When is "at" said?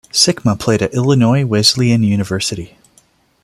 0.81-0.95